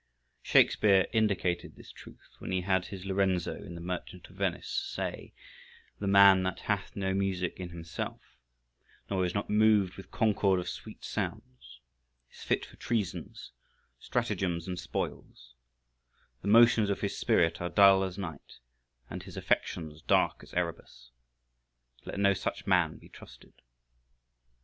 [0.41, 5.31] Shakespeare indicated this truth when he had his Lorenzo, in the Merchant of Venice, say:
[5.97, 8.19] _"The man that hath no music in himself,
[9.11, 11.79] Nor is not moved with concord of sweet sounds,
[12.31, 13.51] Is fit for treasons,
[13.99, 15.53] stratagems and spoils;
[16.41, 18.57] The motions of his spirit are dull as night,
[19.07, 21.11] And his affections dark as Erebus;
[22.05, 23.53] Let no such man be trusted."